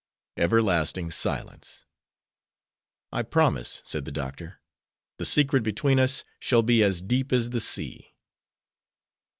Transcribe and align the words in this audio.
"Everlasting 0.35 1.11
silence." 1.11 1.85
"I 3.11 3.21
promise," 3.21 3.83
said 3.85 4.03
the 4.03 4.11
doctor. 4.11 4.59
"The 5.17 5.25
secret 5.25 5.61
between 5.61 5.99
us 5.99 6.23
shall 6.39 6.63
be 6.63 6.81
as 6.81 7.03
deep 7.03 7.31
as 7.31 7.51
the 7.51 7.61
sea." 7.61 8.15